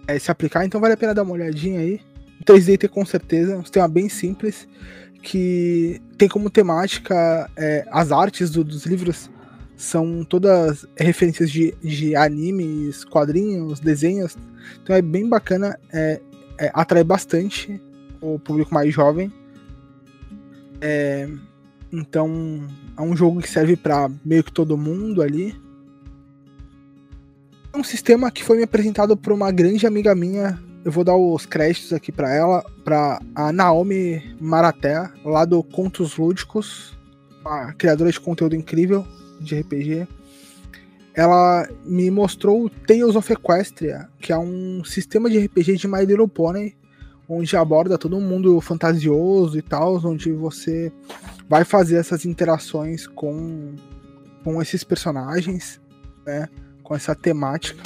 é, 0.08 0.18
se 0.18 0.30
aplicar, 0.32 0.64
então 0.64 0.80
vale 0.80 0.94
a 0.94 0.96
pena 0.96 1.14
dar 1.14 1.22
uma 1.22 1.32
olhadinha 1.32 1.78
aí. 1.78 2.00
O 2.40 2.44
3D 2.44 2.88
com 2.88 3.06
certeza, 3.06 3.56
um 3.56 3.62
sistema 3.62 3.86
bem 3.86 4.08
simples, 4.08 4.66
que 5.22 6.02
tem 6.18 6.28
como 6.28 6.50
temática 6.50 7.48
é, 7.56 7.86
as 7.88 8.10
artes 8.10 8.50
do, 8.50 8.64
dos 8.64 8.84
livros 8.84 9.30
são 9.76 10.24
todas 10.24 10.86
referências 10.96 11.50
de, 11.50 11.74
de 11.80 12.14
animes, 12.16 13.04
quadrinhos, 13.04 13.80
desenhos. 13.80 14.36
Então 14.82 14.94
é 14.94 15.02
bem 15.02 15.28
bacana, 15.28 15.78
é, 15.92 16.20
é, 16.58 16.70
atrai 16.74 17.04
bastante 17.04 17.80
o 18.20 18.38
público 18.38 18.74
mais 18.74 18.92
jovem. 18.92 19.32
É, 20.80 21.28
então 21.92 22.66
é 22.96 23.02
um 23.02 23.16
jogo 23.16 23.40
que 23.40 23.48
serve 23.48 23.76
para 23.76 24.10
meio 24.24 24.42
que 24.42 24.52
todo 24.52 24.76
mundo 24.76 25.20
ali 25.22 25.54
um 27.74 27.82
sistema 27.82 28.30
que 28.30 28.44
foi 28.44 28.58
me 28.58 28.64
apresentado 28.64 29.16
por 29.16 29.32
uma 29.32 29.50
grande 29.50 29.86
amiga 29.86 30.14
minha. 30.14 30.58
Eu 30.84 30.92
vou 30.92 31.04
dar 31.04 31.16
os 31.16 31.46
créditos 31.46 31.92
aqui 31.92 32.10
para 32.10 32.32
ela, 32.34 32.64
para 32.84 33.20
a 33.34 33.52
Naomi 33.52 34.36
Maraté, 34.40 35.08
lá 35.24 35.44
do 35.44 35.62
Contos 35.62 36.16
Lúdicos, 36.16 36.96
uma 37.40 37.72
criadora 37.72 38.10
de 38.10 38.20
conteúdo 38.20 38.56
incrível 38.56 39.06
de 39.40 39.58
RPG. 39.60 40.06
Ela 41.14 41.68
me 41.84 42.10
mostrou 42.10 42.64
o 42.64 42.70
Tales 42.70 43.16
of 43.16 43.32
Equestria, 43.32 44.08
que 44.18 44.32
é 44.32 44.38
um 44.38 44.82
sistema 44.84 45.30
de 45.30 45.38
RPG 45.38 45.76
de 45.76 45.88
My 45.88 46.04
Little 46.04 46.28
Pony, 46.28 46.74
onde 47.28 47.56
aborda 47.56 47.96
todo 47.96 48.20
mundo 48.20 48.60
fantasioso 48.60 49.56
e 49.56 49.62
tal, 49.62 49.96
onde 50.04 50.32
você 50.32 50.92
vai 51.52 51.66
fazer 51.66 51.96
essas 51.96 52.24
interações 52.24 53.06
com, 53.06 53.74
com 54.42 54.62
esses 54.62 54.82
personagens, 54.82 55.78
né? 56.24 56.48
com 56.82 56.94
essa 56.94 57.14
temática. 57.14 57.82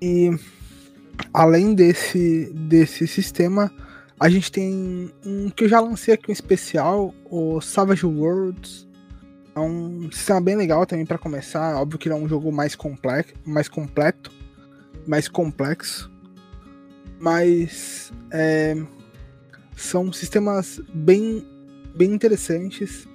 E 0.00 0.30
além 1.30 1.74
desse, 1.74 2.50
desse 2.54 3.06
sistema, 3.06 3.70
a 4.18 4.30
gente 4.30 4.50
tem 4.50 5.12
um 5.26 5.50
que 5.50 5.64
eu 5.64 5.68
já 5.68 5.78
lancei 5.78 6.14
aqui 6.14 6.30
um 6.30 6.32
especial, 6.32 7.14
o 7.26 7.60
Savage 7.60 8.06
Worlds. 8.06 8.88
É 9.54 9.60
um 9.60 10.10
sistema 10.10 10.40
bem 10.40 10.56
legal 10.56 10.86
também 10.86 11.04
para 11.04 11.18
começar. 11.18 11.76
Óbvio 11.76 11.98
que 11.98 12.08
ele 12.08 12.14
é 12.14 12.18
um 12.18 12.26
jogo 12.26 12.50
mais 12.50 12.74
complexo, 12.74 13.34
mais 13.44 13.68
completo, 13.68 14.32
mais 15.06 15.28
complexo. 15.28 16.10
Mas 17.20 18.10
é, 18.30 18.74
são 19.76 20.10
sistemas 20.10 20.80
bem, 20.94 21.46
bem 21.94 22.12
interessantes 22.12 23.06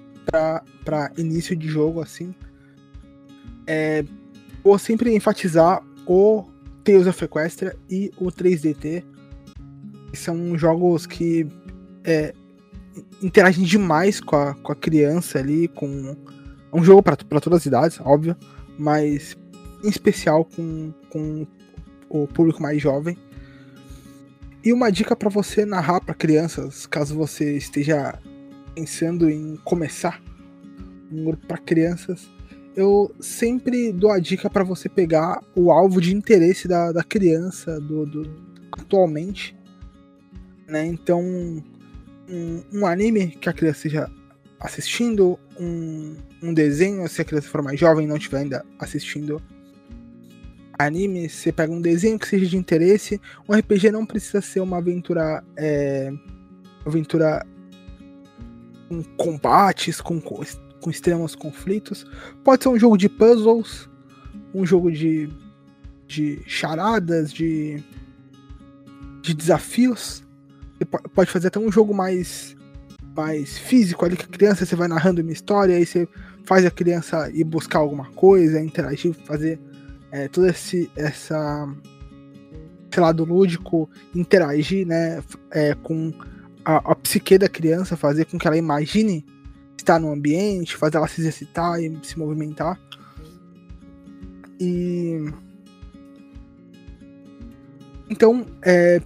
para 0.85 1.11
início 1.17 1.55
de 1.55 1.67
jogo 1.67 2.01
assim 2.01 2.33
é, 3.69 4.03
vou 4.63 4.79
sempre 4.79 5.15
enfatizar 5.15 5.83
o 6.07 6.43
Tales 6.83 7.05
of 7.05 7.23
Equestria 7.23 7.77
e 7.87 8.11
o 8.17 8.31
3DT. 8.31 9.03
São 10.13 10.57
jogos 10.57 11.05
que 11.05 11.47
é, 12.03 12.33
interagem 13.21 13.63
demais 13.63 14.19
com 14.19 14.35
a, 14.35 14.55
com 14.55 14.71
a 14.71 14.75
criança 14.75 15.37
ali, 15.37 15.67
com. 15.67 16.15
É 16.73 16.75
um 16.75 16.83
jogo 16.83 17.03
para 17.03 17.15
todas 17.15 17.59
as 17.59 17.65
idades, 17.67 17.99
óbvio, 18.01 18.35
mas 18.77 19.37
em 19.83 19.89
especial 19.89 20.43
com, 20.45 20.91
com 21.09 21.45
o 22.09 22.27
público 22.27 22.61
mais 22.61 22.81
jovem. 22.81 23.15
E 24.63 24.73
uma 24.73 24.91
dica 24.91 25.15
para 25.15 25.29
você 25.29 25.63
narrar 25.63 26.01
para 26.01 26.15
crianças, 26.15 26.87
caso 26.87 27.15
você 27.15 27.55
esteja 27.55 28.19
pensando 28.69 29.29
em 29.29 29.55
começar 29.57 30.21
um 31.11 31.25
grupo 31.25 31.45
para 31.47 31.57
crianças, 31.57 32.29
eu 32.75 33.13
sempre 33.19 33.91
dou 33.91 34.11
a 34.11 34.19
dica 34.19 34.49
para 34.49 34.63
você 34.63 34.87
pegar 34.87 35.41
o 35.55 35.71
alvo 35.71 35.99
de 35.99 36.15
interesse 36.15 36.67
da, 36.67 36.91
da 36.91 37.03
criança 37.03 37.79
do, 37.79 38.05
do 38.05 38.49
atualmente. 38.71 39.57
Né? 40.67 40.85
Então, 40.85 41.21
um, 41.21 42.63
um, 42.71 42.85
anime 42.85 43.27
que 43.27 43.49
a 43.49 43.53
criança 43.53 43.87
esteja 43.87 44.09
assistindo, 44.59 45.39
um, 45.59 46.15
um 46.41 46.53
desenho, 46.53 47.07
se 47.07 47.21
a 47.21 47.25
criança 47.25 47.49
for 47.49 47.61
mais 47.61 47.79
jovem 47.79 48.05
e 48.05 48.07
não 48.07 48.17
estiver 48.17 48.39
ainda 48.39 48.65
assistindo 48.77 49.41
anime, 50.77 51.29
você 51.29 51.51
pega 51.51 51.73
um 51.73 51.81
desenho 51.81 52.17
que 52.17 52.27
seja 52.27 52.45
de 52.45 52.55
interesse. 52.55 53.19
Um 53.47 53.53
RPG 53.53 53.91
não 53.91 54.05
precisa 54.05 54.41
ser 54.41 54.61
uma 54.61 54.77
aventura. 54.77 55.43
É, 55.57 56.11
aventura 56.85 57.45
com 58.89 59.03
combates, 59.15 60.01
com 60.01 60.19
com 60.81 60.89
extremos 60.89 61.35
conflitos. 61.35 62.05
Pode 62.43 62.63
ser 62.63 62.69
um 62.69 62.79
jogo 62.79 62.97
de 62.97 63.09
puzzles, 63.09 63.89
um 64.53 64.65
jogo 64.65 64.91
de, 64.91 65.29
de 66.07 66.41
charadas, 66.45 67.31
de, 67.31 67.83
de 69.21 69.33
desafios. 69.33 70.23
Pode 71.13 71.29
fazer 71.29 71.47
até 71.47 71.59
um 71.59 71.71
jogo 71.71 71.93
mais, 71.93 72.55
mais 73.15 73.57
físico 73.57 74.05
ali 74.05 74.15
com 74.15 74.23
a 74.23 74.27
criança, 74.27 74.65
você 74.65 74.75
vai 74.75 74.87
narrando 74.87 75.21
uma 75.21 75.31
história, 75.31 75.75
aí 75.75 75.85
você 75.85 76.07
faz 76.45 76.65
a 76.65 76.71
criança 76.71 77.29
ir 77.31 77.43
buscar 77.43 77.79
alguma 77.79 78.05
coisa, 78.11 78.59
interagir, 78.61 79.13
fazer 79.25 79.59
é, 80.11 80.27
todo 80.27 80.47
esse 80.47 80.89
essa 80.95 81.67
esse 82.89 82.99
lado 82.99 83.23
lúdico, 83.23 83.87
interagir 84.15 84.87
né, 84.87 85.21
é, 85.51 85.75
com 85.75 86.11
a, 86.63 86.77
a 86.91 86.95
psique 86.95 87.37
da 87.37 87.49
criança, 87.49 87.97
fazer 87.97 88.25
com 88.25 88.37
que 88.37 88.47
ela 88.47 88.57
imagine 88.57 89.25
estar 89.77 89.99
no 89.99 90.11
ambiente, 90.11 90.75
fazer 90.75 90.97
ela 90.97 91.07
se 91.07 91.21
exercitar 91.21 91.81
e 91.81 91.97
se 92.03 92.17
movimentar. 92.17 92.79
E 94.59 95.31
então 98.09 98.45
é 98.61 99.01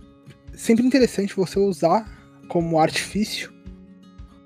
sempre 0.55 0.85
interessante 0.85 1.35
você 1.35 1.59
usar 1.59 2.09
como 2.47 2.79
artifício 2.79 3.53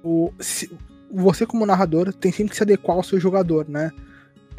o 0.03 0.31
se, 0.39 0.69
você 1.11 1.45
como 1.45 1.65
narrador 1.65 2.13
tem 2.13 2.31
sempre 2.31 2.51
que 2.51 2.57
se 2.57 2.63
adequar 2.63 2.97
ao 2.97 3.03
seu 3.03 3.19
jogador, 3.19 3.67
né? 3.69 3.91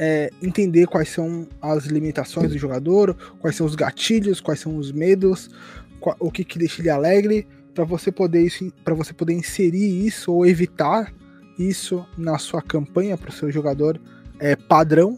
É, 0.01 0.31
entender 0.41 0.87
quais 0.87 1.09
são 1.09 1.49
as 1.61 1.87
limitações 1.87 2.51
do 2.53 2.59
jogador, 2.59 3.17
quais 3.41 3.57
são 3.57 3.67
os 3.67 3.75
gatilhos, 3.75 4.41
quais 4.41 4.61
são 4.61 4.77
os 4.77 4.93
medos, 4.93 5.51
qual, 5.99 6.17
o 6.21 6.31
que, 6.31 6.45
que 6.45 6.59
deixa 6.59 6.81
ele 6.81 6.89
alegre, 6.89 7.47
para 7.79 7.85
você 7.85 8.11
poder 8.11 8.51
para 8.83 8.93
você 8.93 9.13
poder 9.13 9.35
inserir 9.35 10.05
isso 10.05 10.33
ou 10.33 10.45
evitar 10.45 11.15
isso 11.57 12.05
na 12.17 12.37
sua 12.37 12.61
campanha 12.61 13.17
para 13.17 13.31
o 13.31 13.33
seu 13.33 13.53
jogador 13.53 14.01
é, 14.41 14.57
padrão. 14.57 15.17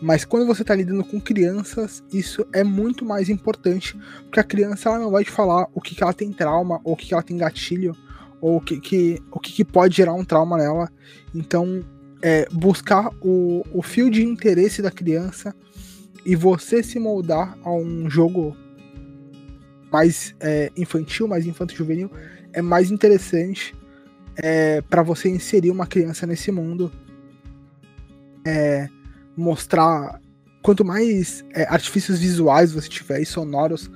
Mas 0.00 0.24
quando 0.24 0.46
você 0.46 0.62
está 0.62 0.72
lidando 0.72 1.02
com 1.02 1.20
crianças, 1.20 2.04
isso 2.12 2.46
é 2.52 2.62
muito 2.62 3.04
mais 3.04 3.28
importante, 3.28 3.98
porque 4.22 4.38
a 4.38 4.44
criança 4.44 4.88
ela 4.88 5.00
não 5.00 5.10
vai 5.10 5.24
te 5.24 5.32
falar 5.32 5.66
o 5.74 5.80
que, 5.80 5.96
que 5.96 6.02
ela 6.04 6.12
tem 6.12 6.32
trauma, 6.32 6.80
ou 6.84 6.92
o 6.92 6.96
que, 6.96 7.06
que 7.06 7.14
ela 7.14 7.22
tem 7.24 7.36
gatilho, 7.36 7.96
ou 8.40 8.58
o 8.58 8.60
que, 8.60 8.78
que, 8.78 9.20
o 9.32 9.40
que, 9.40 9.52
que 9.52 9.64
pode 9.64 9.96
gerar 9.96 10.14
um 10.14 10.24
trauma 10.24 10.58
nela. 10.58 10.88
Então, 11.34 11.82
é, 12.22 12.46
buscar 12.52 13.10
o, 13.20 13.64
o 13.72 13.82
fio 13.82 14.10
de 14.10 14.22
interesse 14.22 14.80
da 14.80 14.92
criança 14.92 15.52
e 16.24 16.36
você 16.36 16.84
se 16.84 17.00
moldar 17.00 17.58
a 17.64 17.72
um 17.72 18.08
jogo 18.08 18.56
mais 19.96 20.34
é, 20.40 20.70
infantil, 20.76 21.26
mais 21.26 21.46
infanto-juvenil, 21.46 22.10
é 22.52 22.60
mais 22.60 22.90
interessante 22.90 23.74
é, 24.36 24.82
para 24.82 25.02
você 25.02 25.26
inserir 25.30 25.70
uma 25.70 25.86
criança 25.86 26.26
nesse 26.26 26.52
mundo. 26.52 26.92
É, 28.44 28.88
mostrar. 29.34 30.20
Quanto 30.62 30.84
mais 30.84 31.44
é, 31.54 31.62
artifícios 31.62 32.18
visuais 32.18 32.72
você 32.72 32.88
tiver 32.88 33.20
e 33.20 33.24
sonoros, 33.24 33.88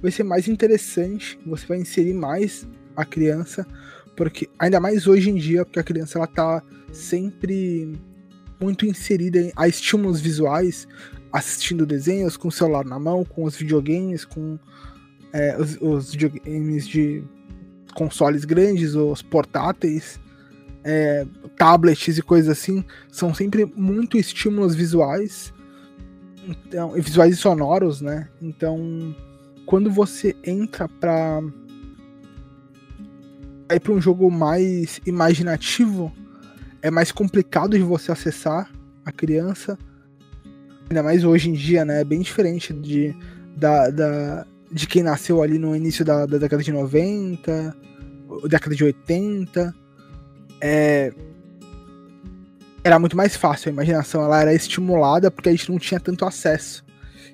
vai 0.00 0.12
ser 0.12 0.22
mais 0.22 0.46
interessante. 0.46 1.38
Você 1.46 1.66
vai 1.66 1.78
inserir 1.78 2.14
mais 2.14 2.68
a 2.94 3.04
criança, 3.04 3.66
porque 4.14 4.48
ainda 4.58 4.78
mais 4.78 5.06
hoje 5.06 5.30
em 5.30 5.34
dia, 5.34 5.64
porque 5.64 5.80
a 5.80 5.82
criança 5.82 6.18
ela 6.18 6.26
tá 6.26 6.62
sempre 6.92 7.98
muito 8.60 8.84
inserida 8.84 9.50
a 9.56 9.66
estímulos 9.66 10.20
visuais, 10.20 10.86
assistindo 11.32 11.86
desenhos 11.86 12.36
com 12.36 12.48
o 12.48 12.52
celular 12.52 12.84
na 12.84 12.98
mão, 12.98 13.24
com 13.24 13.44
os 13.44 13.56
videogames, 13.56 14.24
com 14.24 14.58
é, 15.38 15.56
os, 15.56 15.78
os, 15.80 16.10
videogames 16.10 16.86
de 16.86 17.22
consoles 17.94 18.44
grandes, 18.44 18.94
os 18.94 19.22
portáteis, 19.22 20.20
é, 20.84 21.26
tablets 21.56 22.18
e 22.18 22.22
coisas 22.22 22.50
assim, 22.50 22.84
são 23.10 23.32
sempre 23.32 23.64
muito 23.76 24.18
estímulos 24.18 24.74
visuais, 24.74 25.52
então, 26.46 26.90
visuais 26.92 27.34
e 27.34 27.36
sonoros, 27.36 28.00
né? 28.00 28.28
Então, 28.40 29.14
quando 29.66 29.90
você 29.90 30.34
entra 30.44 30.88
para 30.88 31.42
ir 33.70 33.80
para 33.80 33.92
um 33.92 34.00
jogo 34.00 34.30
mais 34.30 35.00
imaginativo, 35.06 36.12
é 36.80 36.90
mais 36.90 37.12
complicado 37.12 37.76
de 37.76 37.84
você 37.84 38.10
acessar 38.10 38.70
a 39.04 39.12
criança. 39.12 39.78
Ainda 40.88 41.02
mais 41.02 41.22
hoje 41.22 41.50
em 41.50 41.52
dia, 41.52 41.84
né? 41.84 42.00
É 42.00 42.04
bem 42.04 42.20
diferente 42.20 42.72
de, 42.72 43.14
da, 43.54 43.90
da, 43.90 44.46
de 44.70 44.86
quem 44.86 45.02
nasceu 45.02 45.42
ali 45.42 45.58
no 45.58 45.74
início 45.74 46.04
da, 46.04 46.26
da 46.26 46.38
década 46.38 46.62
de 46.62 46.72
90, 46.72 47.76
década 48.48 48.74
de 48.74 48.84
80. 48.84 49.74
É, 50.60 51.12
era 52.84 52.98
muito 52.98 53.16
mais 53.16 53.36
fácil, 53.36 53.68
a 53.68 53.72
imaginação 53.72 54.22
ela 54.22 54.40
era 54.40 54.54
estimulada 54.54 55.30
porque 55.30 55.48
a 55.48 55.52
gente 55.52 55.70
não 55.70 55.78
tinha 55.78 56.00
tanto 56.00 56.24
acesso. 56.24 56.84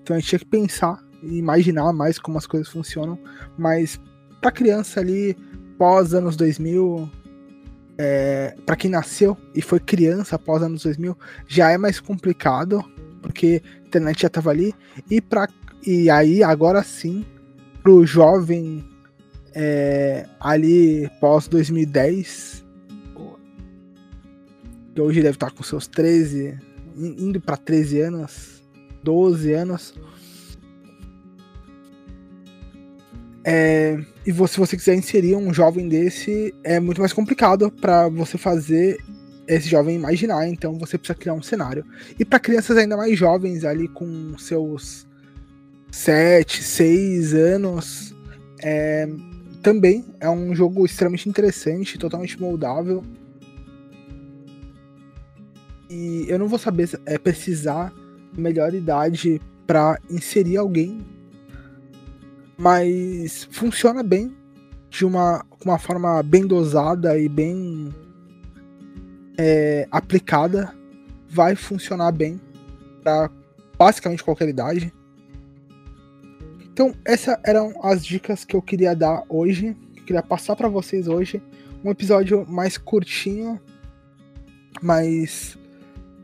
Então 0.02 0.16
a 0.16 0.18
gente 0.18 0.28
tinha 0.28 0.38
que 0.38 0.46
pensar 0.46 1.02
e 1.22 1.38
imaginar 1.38 1.92
mais 1.92 2.18
como 2.18 2.38
as 2.38 2.46
coisas 2.46 2.68
funcionam, 2.68 3.18
mas 3.56 4.00
para 4.40 4.50
criança 4.50 5.00
ali 5.00 5.36
pós 5.78 6.12
anos 6.12 6.36
2000, 6.36 7.10
é, 7.96 8.54
para 8.66 8.76
quem 8.76 8.90
nasceu 8.90 9.36
e 9.54 9.62
foi 9.62 9.80
criança 9.80 10.36
após 10.36 10.62
anos 10.62 10.82
2000, 10.82 11.16
já 11.46 11.70
é 11.70 11.78
mais 11.78 12.00
complicado, 12.00 12.84
porque 13.22 13.62
a 13.64 13.86
internet 13.86 14.22
já 14.22 14.26
estava 14.26 14.50
ali, 14.50 14.74
e, 15.10 15.20
pra, 15.20 15.48
e 15.86 16.10
aí 16.10 16.42
agora 16.42 16.82
sim, 16.82 17.24
pro 17.82 18.06
jovem 18.06 18.84
é, 19.54 20.26
ali 20.40 21.08
pós 21.20 21.48
2010, 21.48 22.64
que 24.94 25.00
hoje 25.00 25.22
deve 25.22 25.36
estar 25.36 25.50
com 25.50 25.62
seus 25.62 25.86
13, 25.86 26.58
indo 26.96 27.40
para 27.40 27.56
13 27.56 28.00
anos, 28.00 28.62
12 29.02 29.52
anos, 29.52 29.94
É, 33.46 34.02
e 34.26 34.32
você, 34.32 34.54
se 34.54 34.60
você 34.60 34.76
quiser 34.76 34.94
inserir 34.94 35.36
um 35.36 35.52
jovem 35.52 35.86
desse, 35.86 36.54
é 36.64 36.80
muito 36.80 36.98
mais 37.00 37.12
complicado 37.12 37.70
para 37.70 38.08
você 38.08 38.38
fazer 38.38 38.98
esse 39.46 39.68
jovem 39.68 39.94
imaginar. 39.94 40.48
Então 40.48 40.78
você 40.78 40.96
precisa 40.96 41.18
criar 41.18 41.34
um 41.34 41.42
cenário. 41.42 41.84
E 42.18 42.24
para 42.24 42.40
crianças 42.40 42.76
ainda 42.78 42.96
mais 42.96 43.18
jovens, 43.18 43.64
ali 43.64 43.86
com 43.86 44.36
seus 44.38 45.03
7, 45.94 46.62
6 46.62 47.34
anos, 47.34 48.14
é, 48.60 49.08
também 49.62 50.04
é 50.18 50.28
um 50.28 50.54
jogo 50.54 50.84
extremamente 50.84 51.28
interessante, 51.28 51.98
totalmente 51.98 52.40
moldável. 52.40 53.02
E 55.88 56.26
eu 56.28 56.38
não 56.38 56.48
vou 56.48 56.58
saber 56.58 56.88
é, 57.06 57.16
precisar 57.16 57.92
melhor 58.36 58.74
idade 58.74 59.40
para 59.66 59.98
inserir 60.10 60.56
alguém 60.56 61.14
mas 62.56 63.48
funciona 63.50 64.02
bem 64.02 64.34
de 64.88 65.04
uma, 65.04 65.44
uma 65.64 65.78
forma 65.78 66.22
bem 66.22 66.46
dosada 66.46 67.18
e 67.18 67.28
bem 67.28 67.92
é, 69.36 69.88
aplicada, 69.90 70.72
vai 71.28 71.56
funcionar 71.56 72.12
bem 72.12 72.40
para 73.02 73.30
basicamente 73.76 74.22
qualquer 74.22 74.48
idade. 74.48 74.92
Então, 76.74 76.92
essas 77.04 77.38
eram 77.44 77.72
as 77.84 78.04
dicas 78.04 78.44
que 78.44 78.56
eu 78.56 78.60
queria 78.60 78.96
dar 78.96 79.22
hoje, 79.28 79.76
que 79.94 80.00
eu 80.00 80.04
queria 80.06 80.22
passar 80.24 80.56
para 80.56 80.68
vocês 80.68 81.06
hoje. 81.06 81.40
Um 81.84 81.90
episódio 81.92 82.44
mais 82.48 82.76
curtinho, 82.76 83.60
mas 84.82 85.56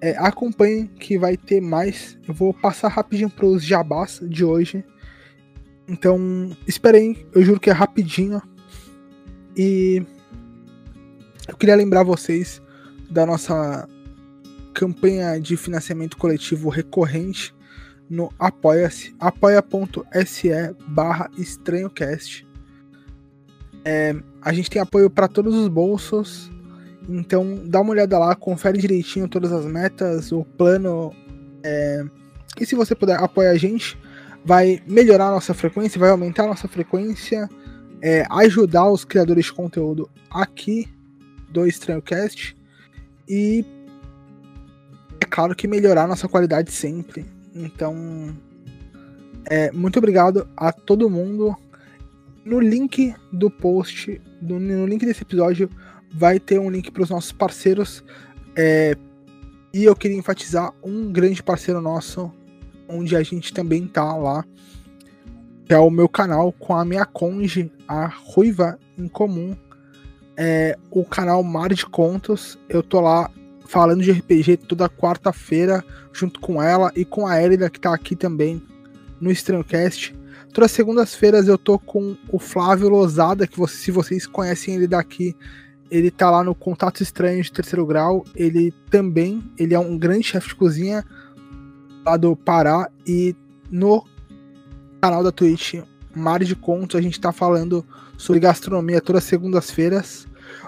é, 0.01 0.17
acompanhem 0.19 0.89
que 0.89 1.17
vai 1.17 1.37
ter 1.37 1.61
mais. 1.61 2.19
Eu 2.27 2.35
vou 2.35 2.53
passar 2.53 2.89
rapidinho 2.89 3.31
para 3.31 3.47
os 3.47 3.65
jabás 3.65 4.19
de 4.25 4.45
hoje. 4.45 4.85
Então, 5.87 6.51
esperem, 6.67 7.25
eu 7.33 7.45
juro 7.45 7.61
que 7.61 7.71
é 7.71 7.73
rapidinho. 7.73 8.43
E 9.57 10.03
eu 11.47 11.57
queria 11.57 11.77
lembrar 11.77 12.03
vocês 12.03 12.61
da 13.09 13.25
nossa 13.25 13.89
campanha 14.75 15.41
de 15.41 15.57
financiamento 15.57 16.17
coletivo 16.17 16.69
recorrente 16.71 17.55
no 18.11 18.33
apoia-se, 18.37 19.15
apoia.se 19.21 20.51
barra 20.89 21.31
estranhocast. 21.39 22.45
É, 23.85 24.15
a 24.43 24.53
gente 24.53 24.69
tem 24.69 24.83
apoio 24.83 25.09
para 25.09 25.29
todos 25.29 25.55
os 25.55 25.69
bolsos, 25.69 26.51
então 27.09 27.63
dá 27.65 27.81
uma 27.81 27.93
olhada 27.93 28.19
lá, 28.19 28.35
confere 28.35 28.79
direitinho 28.79 29.29
todas 29.29 29.53
as 29.53 29.65
metas, 29.65 30.33
o 30.33 30.45
plano. 30.45 31.15
É, 31.63 32.05
e 32.61 32.67
se 32.67 32.75
você 32.75 32.97
puder 32.97 33.17
apoiar 33.23 33.53
a 33.53 33.57
gente, 33.57 33.97
vai 34.45 34.83
melhorar 34.89 35.29
a 35.29 35.33
nossa 35.33 35.55
frequência, 35.55 36.01
vai 36.01 36.11
aumentar 36.11 36.45
a 36.45 36.49
nossa 36.49 36.67
frequência, 36.67 37.49
é, 38.03 38.27
ajudar 38.29 38.91
os 38.91 39.05
criadores 39.05 39.45
de 39.45 39.53
conteúdo 39.53 40.11
aqui 40.29 40.89
do 41.49 41.65
EstranhoCast 41.65 42.57
e 43.29 43.65
é 45.21 45.25
claro 45.27 45.55
que 45.55 45.69
melhorar 45.69 46.05
a 46.05 46.09
nossa 46.09 46.29
qualidade 46.29 46.73
sempre. 46.73 47.25
Então, 47.55 48.37
é, 49.47 49.71
muito 49.73 49.99
obrigado 49.99 50.49
a 50.57 50.73
todo 50.73 51.11
mundo. 51.11 51.57
No 52.45 52.61
link 52.61 53.15
do 53.33 53.51
post, 53.51 54.21
do, 54.41 54.59
no 54.59 54.87
link 54.87 55.05
desse 55.05 55.23
episódio, 55.23 55.71
vai 56.13 56.39
ter 56.39 56.59
um 56.59 56.71
link 56.71 56.91
para 56.91 57.03
os 57.03 57.11
nossos 57.11 57.33
parceiros. 57.33 58.05
É, 58.57 58.97
e 59.73 59.85
eu 59.85 59.95
queria 59.95 60.17
enfatizar 60.17 60.73
um 60.83 61.13
grande 61.13 61.43
parceiro 61.43 61.81
nosso, 61.81 62.33
onde 62.89 63.15
a 63.15 63.23
gente 63.23 63.53
também 63.53 63.87
tá 63.87 64.17
lá, 64.17 64.45
que 65.65 65.73
é 65.73 65.79
o 65.79 65.91
meu 65.91 66.09
canal 66.09 66.53
com 66.53 66.75
a 66.75 66.85
minha 66.85 67.05
conge, 67.05 67.71
a 67.87 68.07
Ruiva 68.07 68.79
em 68.99 69.07
Comum. 69.09 69.57
é 70.37 70.77
o 70.91 71.05
canal 71.05 71.43
Mar 71.43 71.73
de 71.73 71.87
Contos. 71.87 72.59
Eu 72.69 72.83
tô 72.83 73.01
lá 73.01 73.31
falando 73.71 74.03
de 74.03 74.11
RPG 74.11 74.57
toda 74.57 74.89
quarta-feira, 74.89 75.85
junto 76.13 76.41
com 76.41 76.61
ela 76.61 76.91
e 76.97 77.05
com 77.05 77.25
a 77.25 77.41
Elida, 77.41 77.71
que 77.71 77.79
tá 77.79 77.95
aqui 77.95 78.17
também 78.17 78.61
no 79.21 79.31
Estranhocast. 79.31 80.13
Todas 80.53 80.73
as 80.73 80.77
segundas-feiras 80.77 81.47
eu 81.47 81.57
tô 81.57 81.79
com 81.79 82.17
o 82.33 82.41
Flávio 82.41 82.89
Lozada, 82.89 83.47
que 83.47 83.57
você, 83.57 83.77
se 83.77 83.93
vocês 83.93 84.27
conhecem 84.27 84.75
ele 84.75 84.89
daqui, 84.89 85.37
ele 85.89 86.11
tá 86.11 86.29
lá 86.29 86.43
no 86.43 86.53
Contato 86.53 87.01
Estranho 87.01 87.41
de 87.41 87.53
terceiro 87.53 87.87
grau. 87.87 88.25
Ele 88.35 88.75
também, 88.91 89.41
ele 89.57 89.73
é 89.73 89.79
um 89.79 89.97
grande 89.97 90.25
chefe 90.25 90.49
de 90.49 90.57
cozinha 90.57 91.05
lá 92.05 92.17
do 92.17 92.35
Pará 92.35 92.91
e 93.07 93.37
no 93.71 94.05
canal 95.01 95.23
da 95.23 95.31
Twitch 95.31 95.75
Mar 96.13 96.43
de 96.43 96.57
Contos 96.57 96.99
a 96.99 97.01
gente 97.01 97.21
tá 97.21 97.31
falando 97.31 97.87
sobre 98.17 98.41
gastronomia 98.41 99.01
todas 99.01 99.23
as 99.23 99.29
segundas-feiras. 99.29 100.27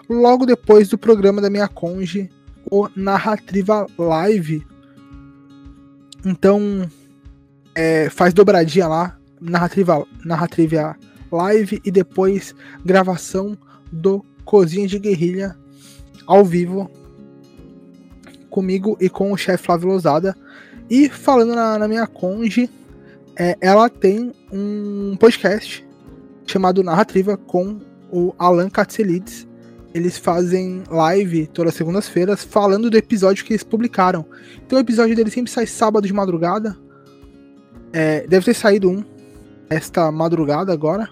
Logo 0.09 0.47
depois 0.47 0.89
do 0.89 0.97
programa 0.97 1.43
da 1.43 1.51
minha 1.51 1.67
conge, 1.67 2.31
o 2.73 2.89
Narrativa 2.97 3.87
Live. 3.99 4.67
Então, 6.25 6.89
é, 7.75 8.09
faz 8.09 8.33
dobradinha 8.33 8.89
lá, 8.89 9.19
Narrativa, 9.39 10.07
Narrativa 10.25 10.97
Live 11.31 11.83
e 11.85 11.91
depois 11.91 12.55
gravação 12.83 13.59
do 13.93 14.25
Cozinha 14.47 14.89
de 14.89 14.99
Guerrilha 14.99 15.55
ao 16.27 16.47
vivo 16.47 16.91
comigo 18.49 18.97
e 18.99 19.11
com 19.11 19.31
o 19.31 19.37
chefe 19.37 19.65
Flávio 19.65 19.89
Lozada. 19.89 20.35
E 20.89 21.11
falando 21.11 21.55
na, 21.55 21.79
na 21.79 21.87
minha 21.87 22.07
conge, 22.07 22.71
é, 23.37 23.55
ela 23.61 23.91
tem 23.91 24.33
um 24.51 25.15
podcast 25.21 25.87
chamado 26.47 26.83
Narrativa 26.83 27.37
com 27.37 27.79
o 28.11 28.35
Alan 28.39 28.71
Katselides. 28.71 29.47
Eles 29.95 30.17
fazem 30.17 30.85
live 30.91 31.47
todas 31.49 31.73
as 31.73 31.77
segundas-feiras 31.77 32.43
falando 32.43 32.89
do 32.89 32.97
episódio 32.97 33.45
que 33.45 33.53
eles 33.53 33.63
publicaram. 33.63 34.25
Então 34.65 34.79
o 34.79 34.83
episódio 34.83 35.15
dele 35.15 35.31
sempre 35.31 35.51
sai 35.51 35.67
sábado 35.67 36.07
de 36.07 36.13
madrugada. 36.13 36.77
É, 37.93 38.27
deve 38.27 38.45
ter 38.47 38.55
saído 38.55 38.91
um 38.91 39.05
esta 39.69 40.11
madrugada 40.11 40.73
agora. 40.73 41.09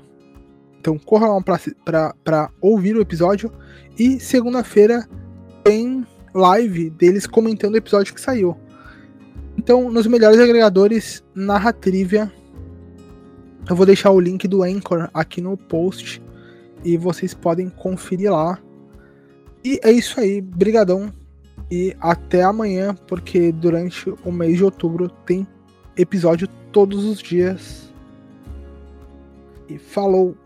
Então 0.80 0.98
corra 0.98 1.28
lá 1.28 1.42
para 1.84 2.50
ouvir 2.60 2.96
o 2.96 3.02
episódio. 3.02 3.52
E 3.98 4.18
segunda-feira 4.18 5.06
tem 5.62 6.06
live 6.34 6.90
deles 6.90 7.26
comentando 7.26 7.74
o 7.74 7.78
episódio 7.78 8.14
que 8.14 8.20
saiu. 8.20 8.56
Então, 9.58 9.90
nos 9.90 10.06
melhores 10.06 10.40
agregadores, 10.40 11.22
Narratrivia. 11.34 12.32
Eu 13.68 13.76
vou 13.76 13.84
deixar 13.84 14.10
o 14.10 14.18
link 14.18 14.48
do 14.48 14.62
Anchor 14.62 15.10
aqui 15.12 15.40
no 15.40 15.56
post. 15.56 16.22
E 16.82 16.96
vocês 16.96 17.34
podem 17.34 17.68
conferir 17.68 18.32
lá. 18.32 18.58
E 19.64 19.78
é 19.82 19.90
isso 19.90 20.18
aí, 20.20 20.40
brigadão. 20.40 21.12
E 21.70 21.96
até 22.00 22.42
amanhã, 22.42 22.94
porque 23.06 23.52
durante 23.52 24.12
o 24.24 24.32
mês 24.32 24.56
de 24.56 24.64
outubro 24.64 25.08
tem 25.24 25.46
episódio 25.96 26.48
todos 26.72 27.04
os 27.04 27.18
dias. 27.18 27.92
E 29.68 29.78
falou! 29.78 30.36